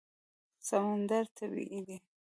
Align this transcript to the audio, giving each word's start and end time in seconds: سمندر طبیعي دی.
سمندر 0.67 1.25
طبیعي 1.37 1.81
دی. 1.87 1.97